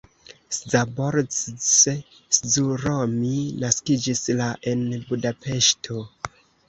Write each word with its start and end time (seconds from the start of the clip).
Szabolcs 0.59 1.67
Szuromi 2.37 3.37
naskiĝis 3.65 4.25
la 4.41 4.51
en 4.73 4.83
Budapeŝto. 5.11 6.01